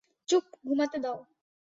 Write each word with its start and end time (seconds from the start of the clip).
চুপ, 0.29 0.45
ঘুমাতে 0.65 0.97
দাও! 1.03 1.17